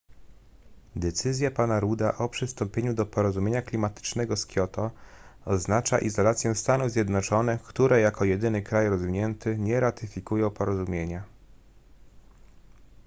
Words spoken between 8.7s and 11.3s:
rozwinięty nie ratyfikują porozumienia